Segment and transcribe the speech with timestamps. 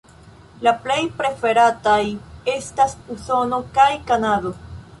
[0.67, 2.01] La plej preferataj
[2.55, 4.57] estas Usono kaj Kanado.